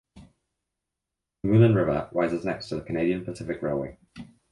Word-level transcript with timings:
The 0.15 0.43
Moulin 1.49 1.75
river 1.75 2.09
rises 2.11 2.43
next 2.43 2.69
to 2.69 2.75
the 2.77 2.81
Canadian 2.81 3.23
Pacific 3.23 3.61
railway. 3.61 3.99